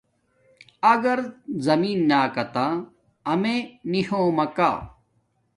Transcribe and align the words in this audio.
اگر 0.91 1.19
زمین 1.67 1.99
نا 2.09 2.21
کاتہ 2.35 2.67
امیے 3.31 3.55
بوٹے 3.59 3.89
نی 3.91 4.01
ہوم 4.09 4.29
ما 4.37 4.45
کا 4.55 4.71